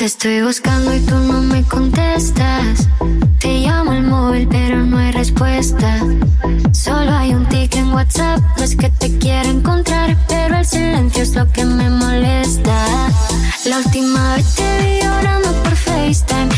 [0.00, 2.88] Te estoy buscando y tú no me contestas.
[3.38, 5.98] Te llamo al móvil, pero no hay respuesta.
[6.72, 11.22] Solo hay un tic en WhatsApp, no es que te quiero encontrar, pero el silencio
[11.22, 12.86] es lo que me molesta.
[13.66, 16.48] La última vez te vi llorando por FaceTime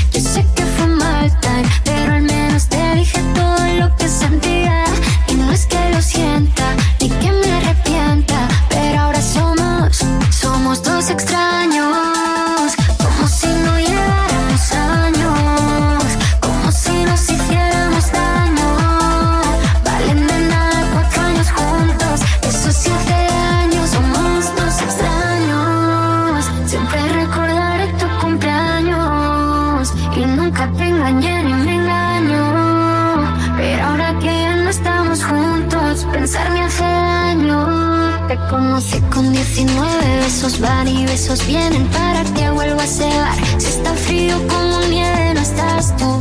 [40.42, 43.36] besos van y besos vienen para que vuelva a cebar.
[43.58, 46.18] Si está frío como nieve, no estás tú.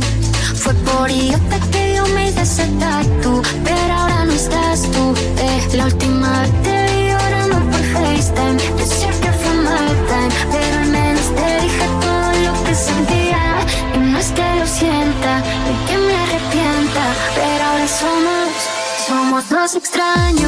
[0.54, 5.14] Fue por idiota que yo me hice ese tatu, pero ahora no estás tú.
[5.38, 5.68] Eh.
[5.74, 8.58] La última vez te vi llorando por FaceTime.
[8.78, 13.42] Decía que fue mal time, pero al menos te dije todo lo que sentía.
[13.96, 15.32] Y no es que lo sienta,
[15.66, 18.48] ni que me arrepienta, pero ahora somos,
[19.04, 20.41] somos dos extraños.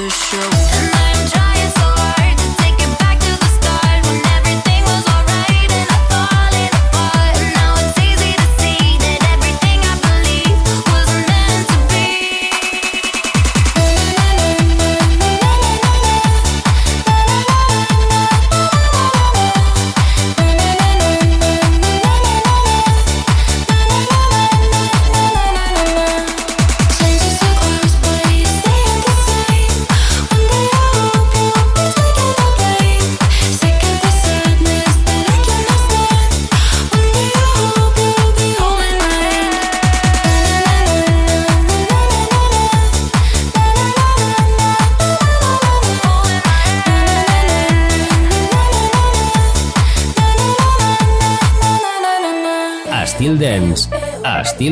[0.00, 0.69] the show.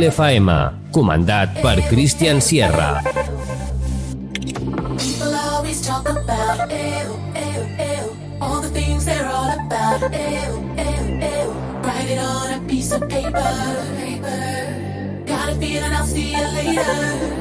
[0.09, 0.49] FM,
[0.91, 3.05] comandat per Christian Sierra.
[11.89, 13.53] Write it on a piece of paper,
[13.97, 15.25] paper.
[15.25, 17.38] got a feeling I'll see you later.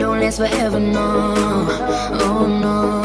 [0.00, 1.34] don't last forever, no.
[2.24, 3.02] Oh no,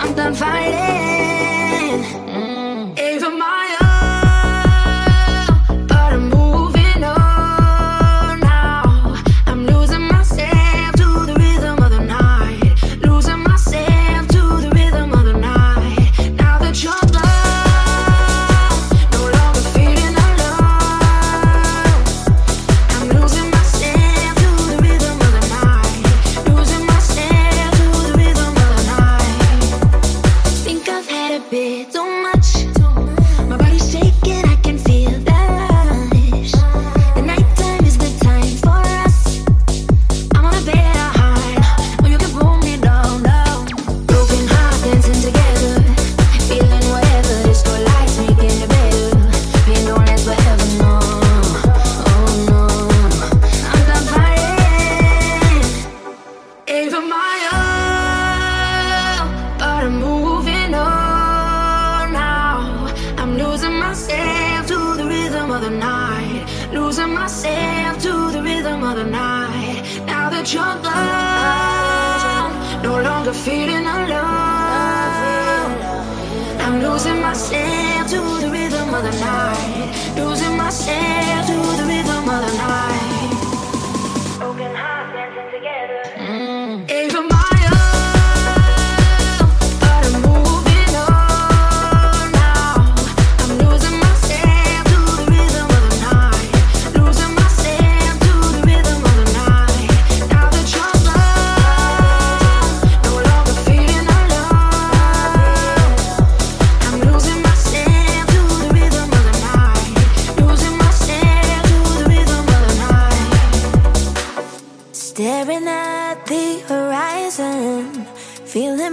[0.00, 2.25] I'm done fighting.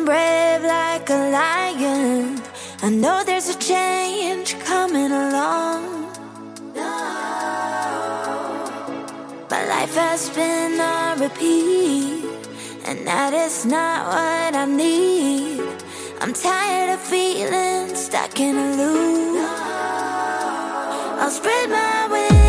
[0.05, 2.41] brave like a lion.
[2.81, 5.83] I know there's a change coming along.
[9.49, 12.25] My life has been on repeat,
[12.85, 15.61] and that is not what I need.
[16.19, 19.47] I'm tired of feeling stuck in a loop.
[21.21, 22.42] I'll spread my wings.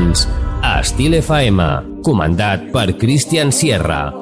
[0.00, 0.26] Dance,
[0.62, 4.19] a Estil FM, comandat per Christian Sierra.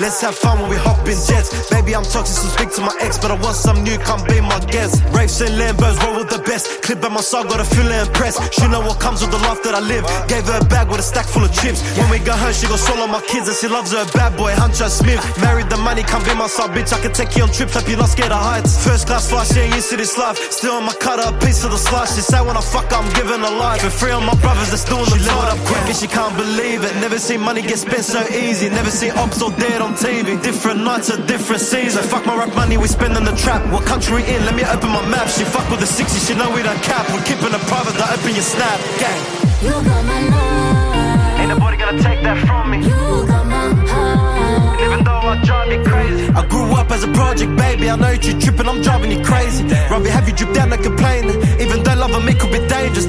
[0.00, 1.70] Let's have fun when we hop in jets.
[1.70, 4.40] Baby, I'm toxic, so speak to my ex, but I want some new, come be
[4.40, 5.02] my guest.
[5.14, 6.82] Raves and Lambos, roll with the best.
[6.82, 8.42] Clip by my side, gotta feel impressed.
[8.54, 10.04] She know what comes with the life that I live.
[10.26, 11.80] Gave her a bag with a stack full of chips.
[11.96, 14.52] When we got home, she gon' swallow my kids, and she loves her bad boy,
[14.52, 15.22] Hunter Smith.
[15.40, 16.92] Married the money, come be my side, bitch.
[16.92, 18.82] I can take you on trips, hope you're not scared of heights.
[18.82, 20.36] First class flight, she ain't used to this life.
[20.50, 22.16] Still on my cutter, a piece of the slice.
[22.16, 23.80] She say when I fuck, I'm giving her life.
[23.80, 26.82] For free on my brothers that's doing the She up quick and she can't believe
[26.82, 26.94] it.
[26.98, 28.68] Never seen money get spent so easy.
[28.68, 30.40] Never seen ops or dead on TV.
[30.42, 32.02] Different nights, a different season.
[32.02, 33.60] Fuck my rap money, we spend on the trap.
[33.70, 34.40] What country in?
[34.48, 35.28] Let me open my map.
[35.28, 37.04] She fuck with the 60, she know we don't cap.
[37.12, 38.78] We're keeping it private, don't open your snap.
[38.98, 39.20] Gang.
[39.62, 41.40] You got my love.
[41.40, 42.78] Ain't nobody gonna take that from me.
[42.88, 44.80] You got my heart.
[44.80, 46.24] even though I drive me crazy.
[46.32, 47.90] I grew up as a project, baby.
[47.90, 49.64] I know you tripping, I'm driving you crazy.
[49.90, 51.36] Robbie, have you drip down and complaining?
[51.60, 53.06] Even though loving me could be dangerous.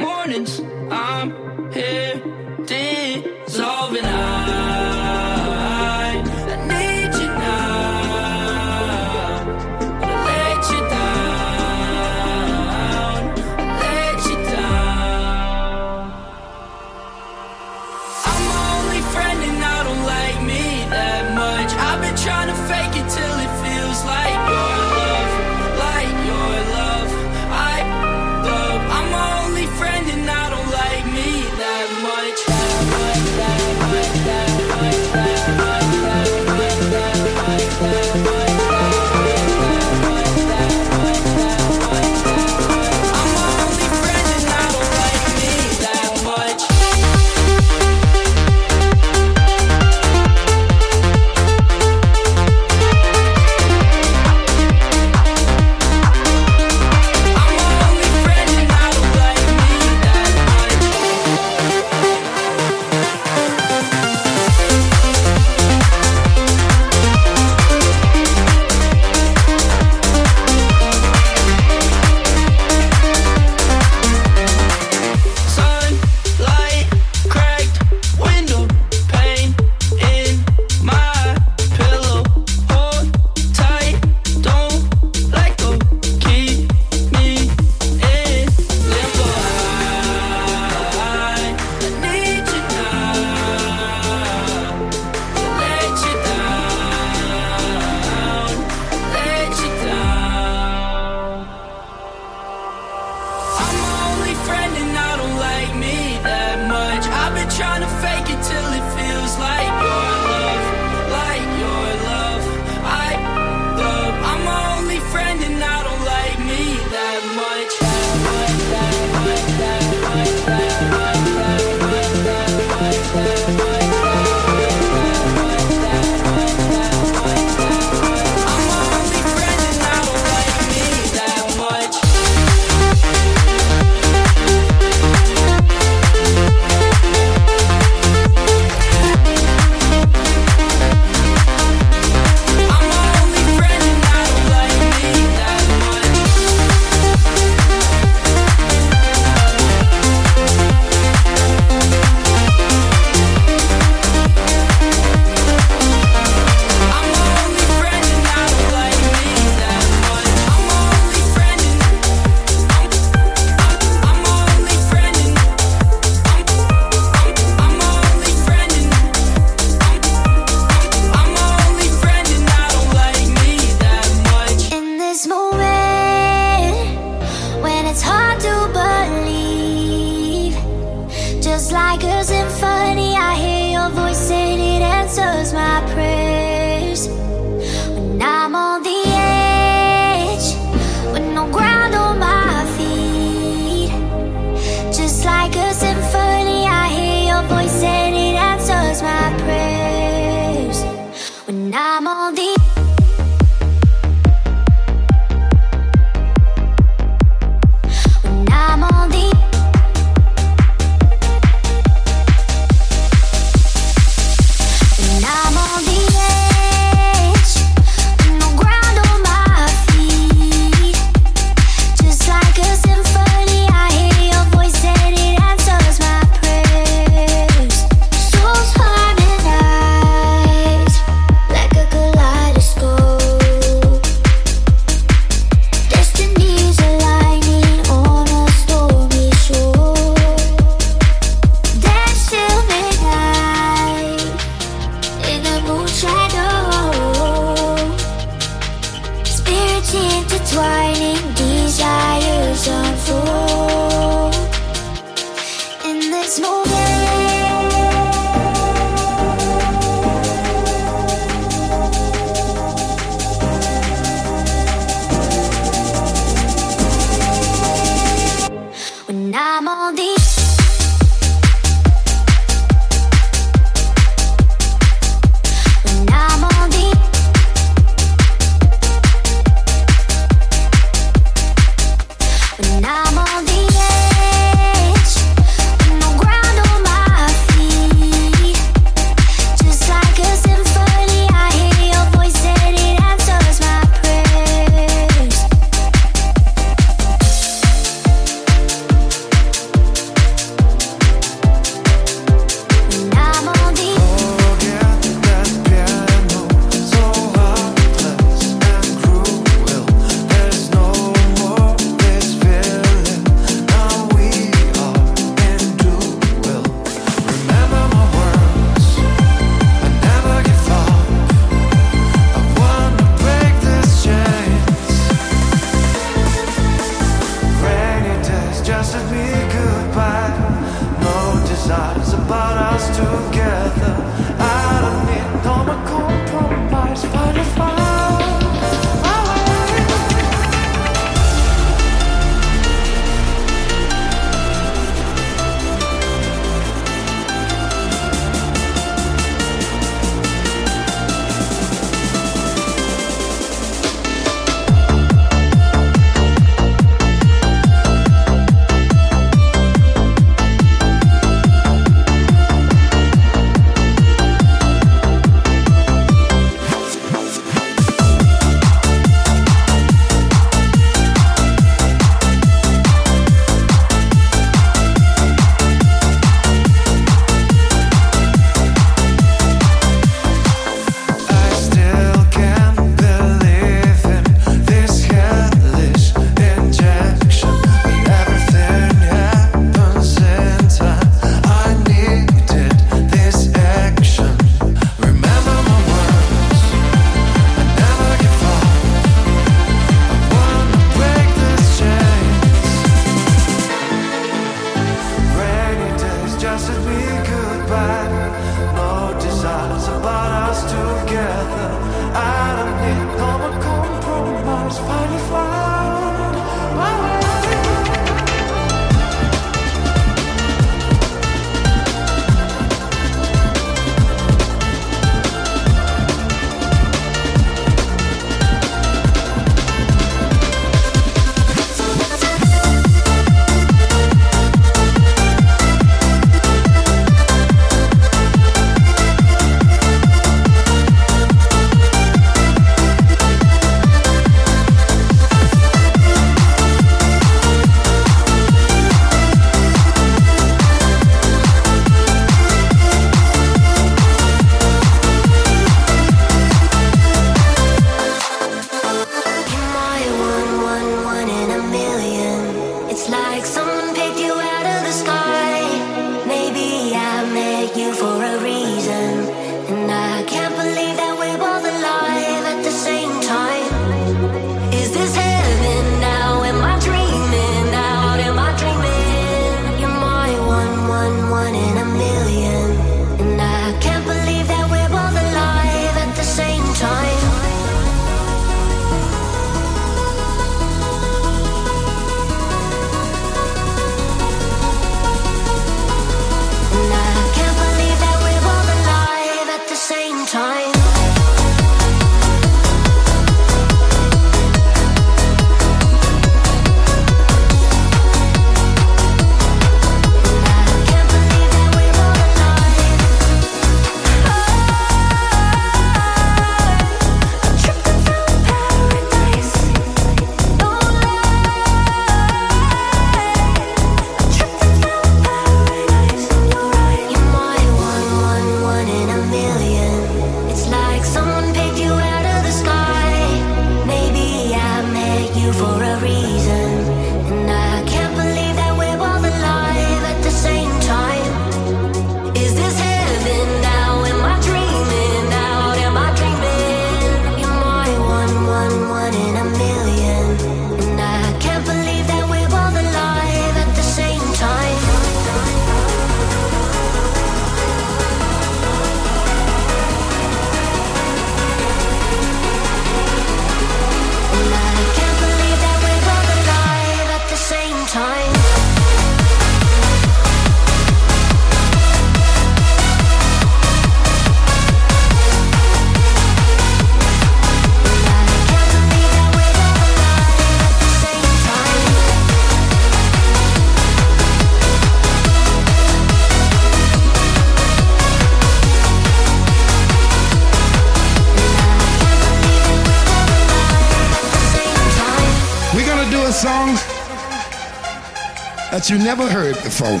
[598.90, 600.00] you never heard before.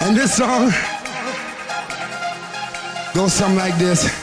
[0.00, 0.70] And this song
[3.14, 4.21] goes something like this.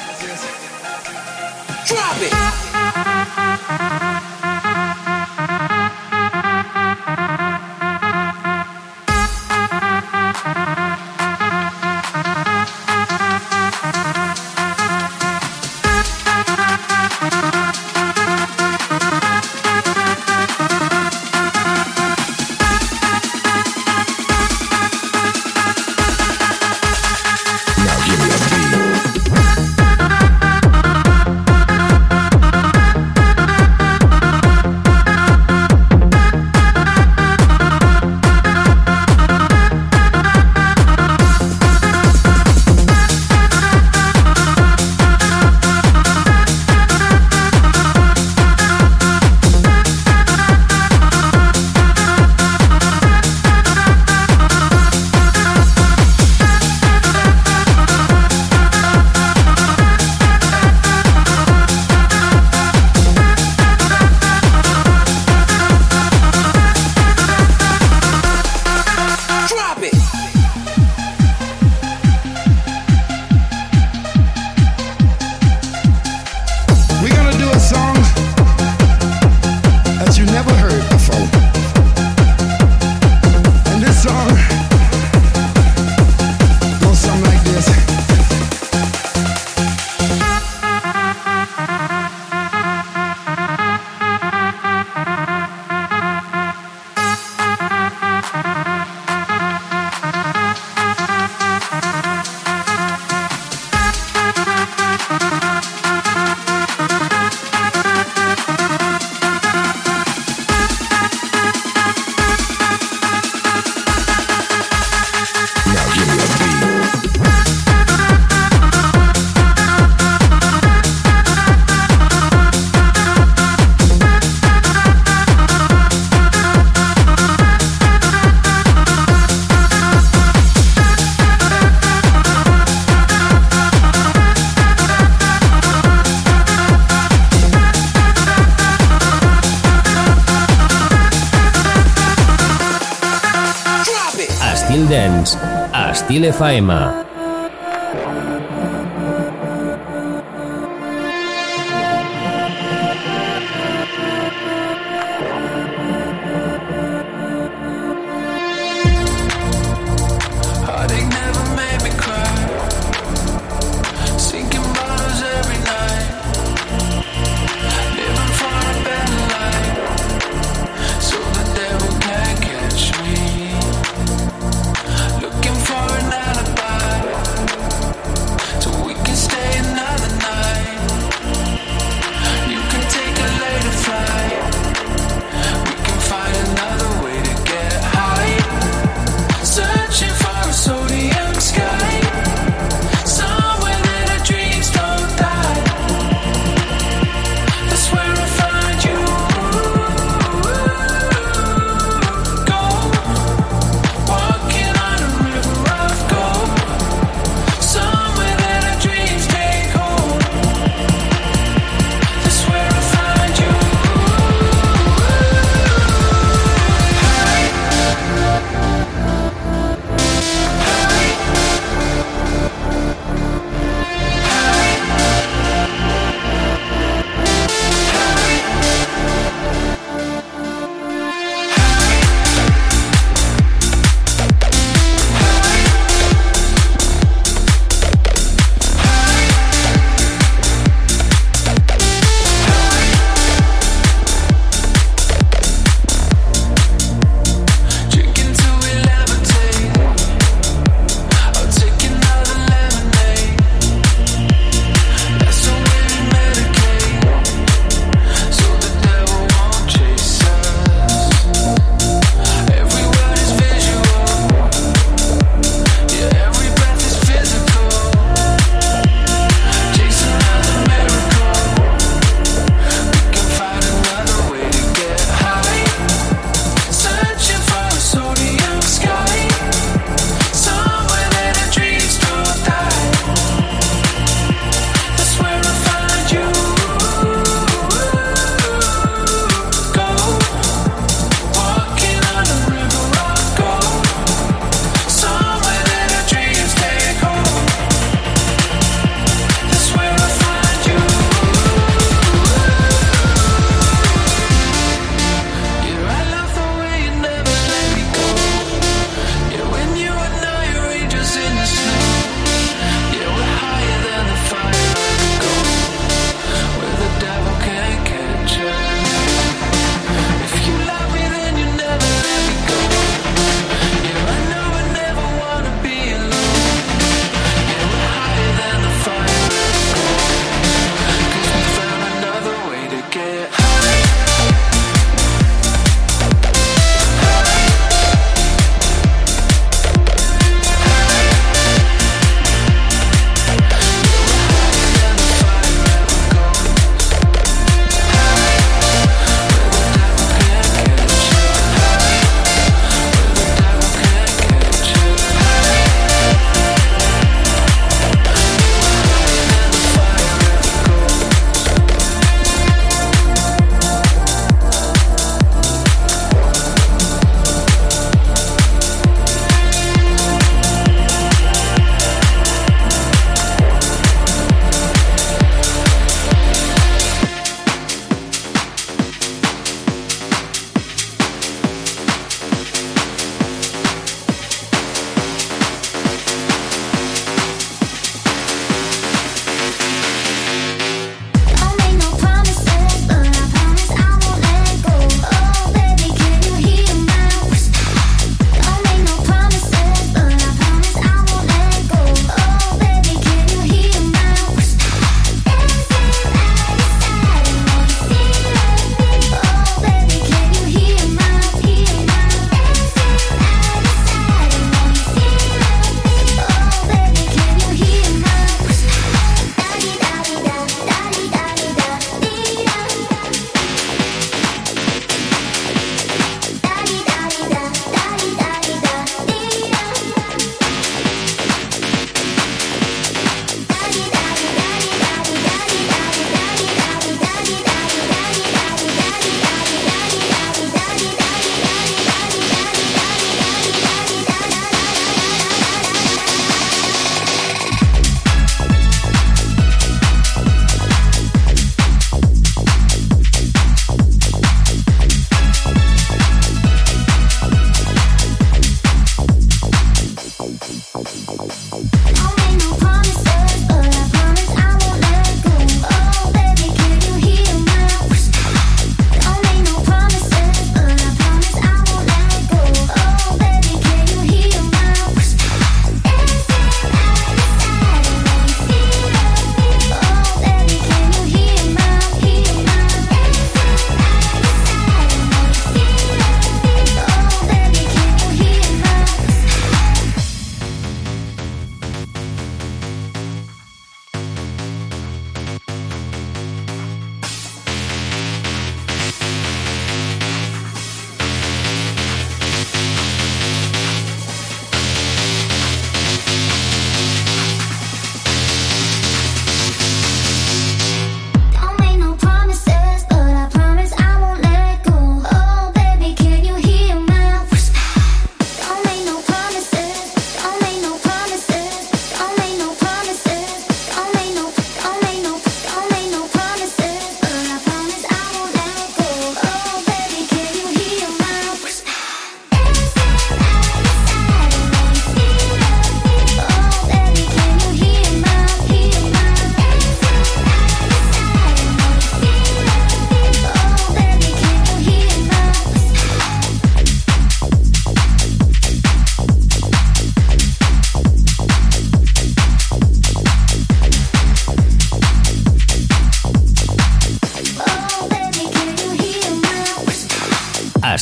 [146.40, 146.89] 在吗？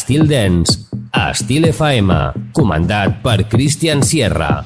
[0.07, 2.15] Estil Dance, a Estil FM,
[2.55, 4.63] comandat per Christian Sierra.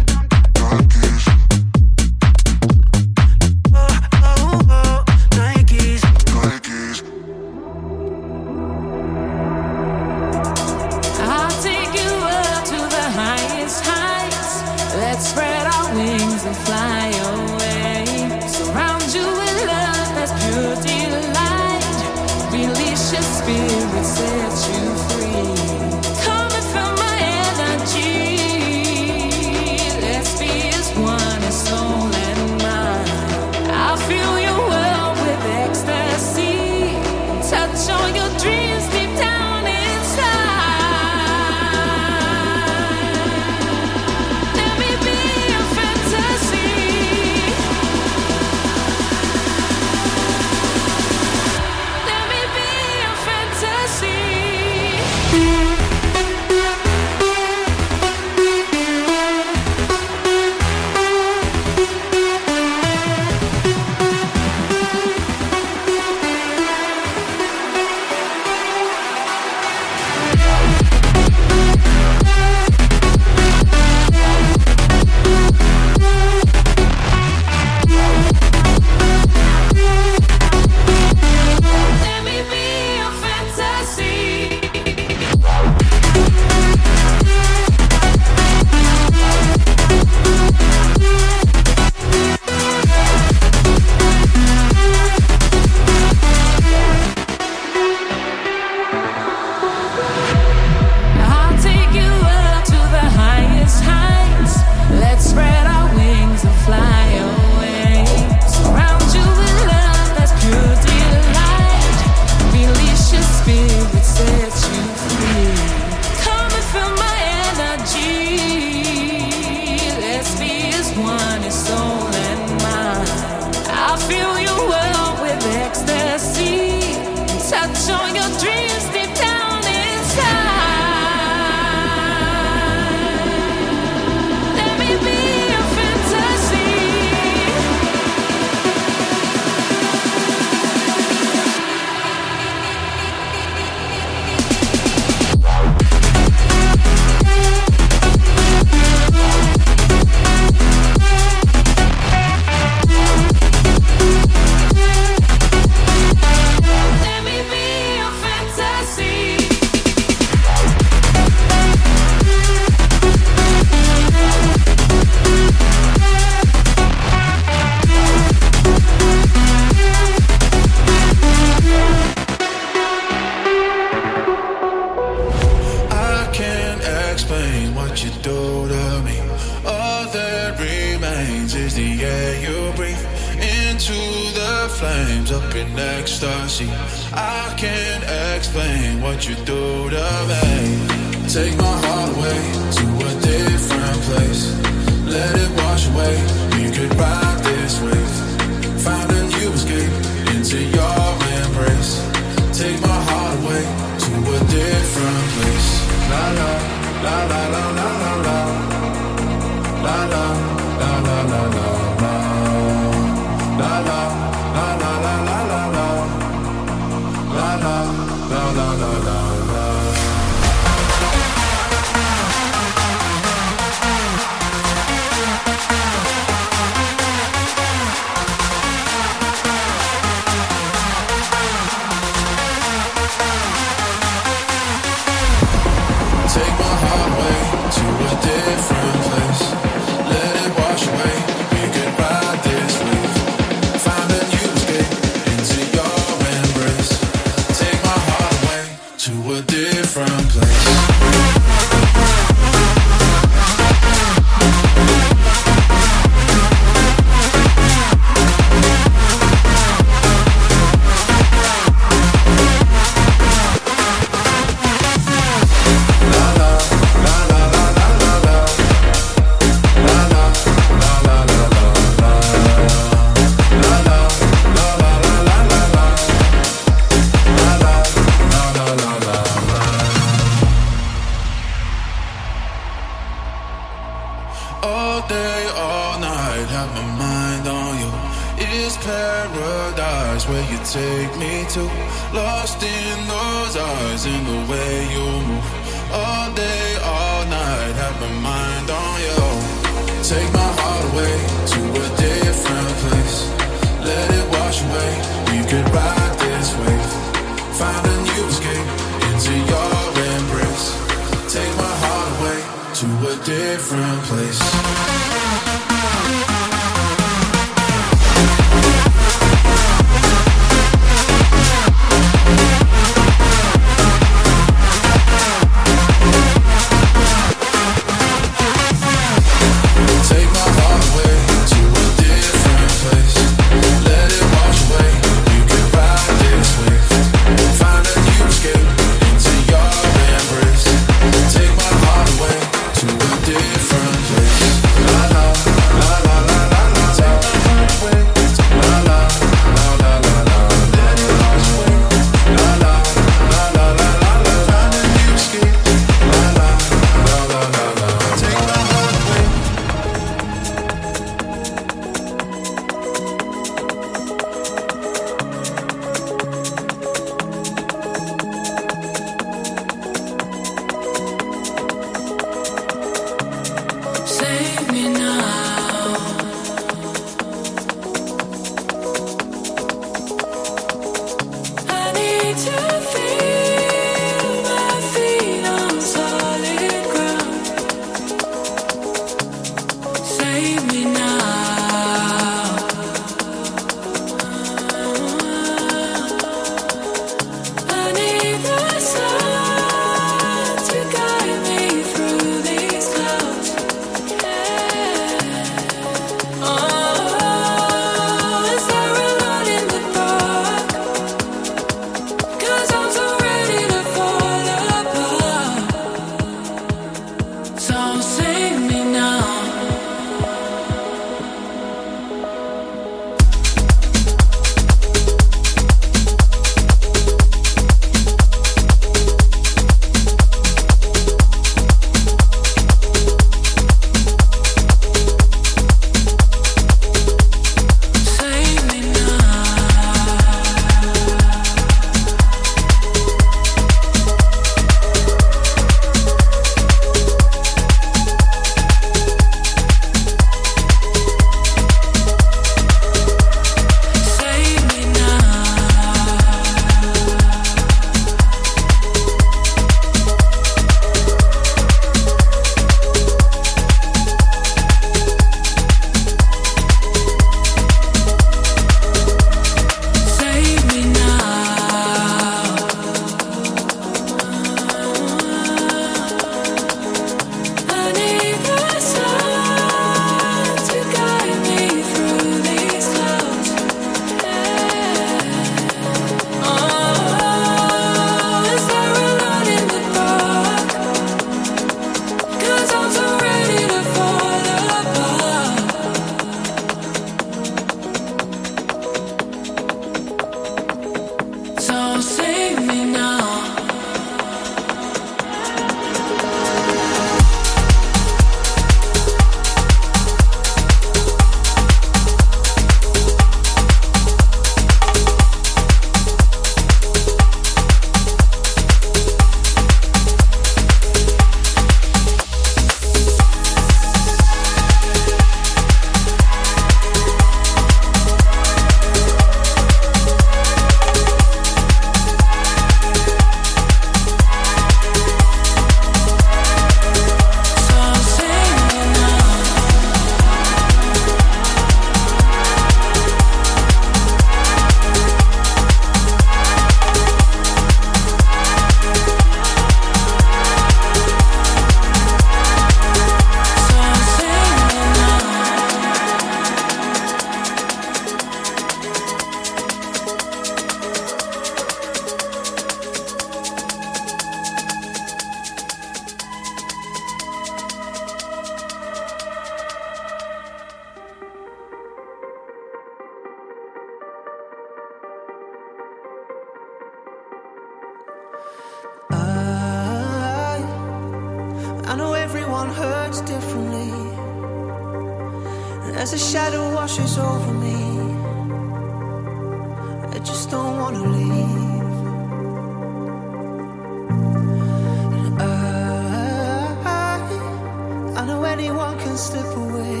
[599.14, 600.00] can slip away.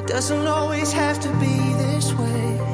[0.00, 2.71] It doesn't always have to be this way.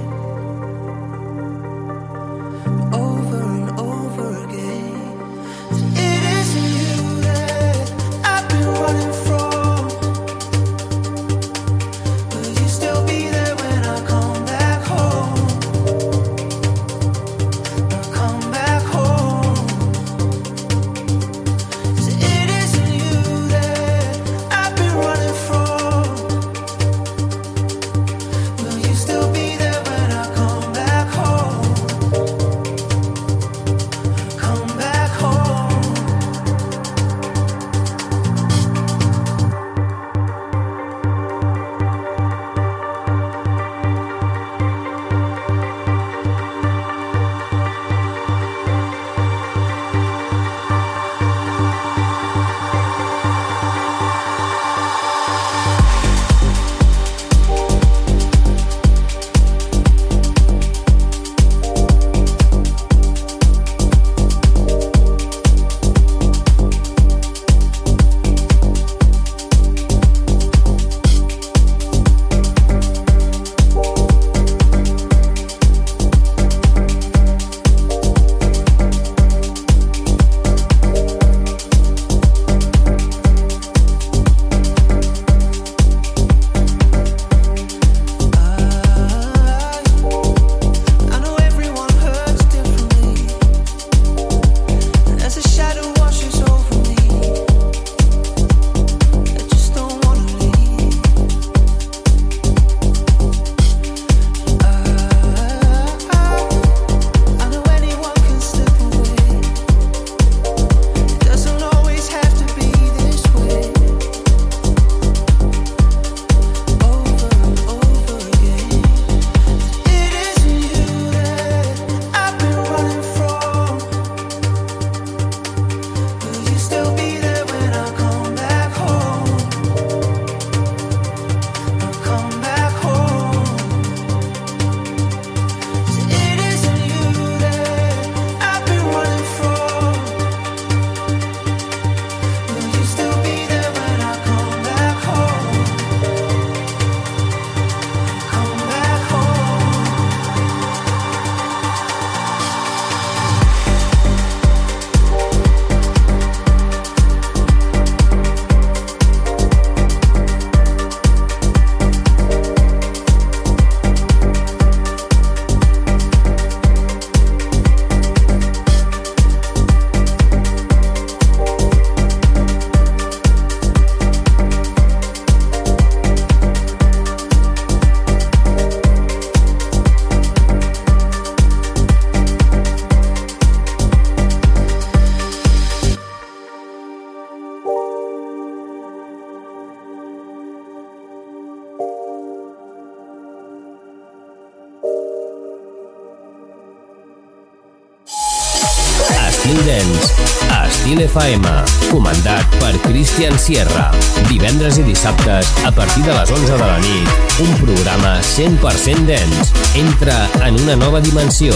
[201.19, 201.47] FM,
[201.91, 203.91] comandat per Cristian Sierra.
[204.29, 209.55] Divendres i dissabtes, a partir de les 11 de la nit, un programa 100% dens.
[209.75, 211.55] Entra en una nova dimensió.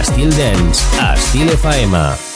[0.00, 2.33] Estil dens, Estil FM.